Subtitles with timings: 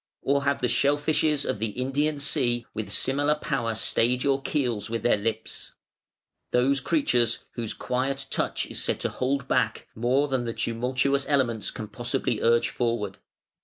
[0.23, 4.89] Or have the shell fishes of the Indian Sea with similar power stayed your keels
[4.89, 5.73] with their lips:
[6.49, 11.69] those creatures whose quiet touch is said to hold back, more than the tumultuous elements
[11.69, 13.19] can possibly urge forward?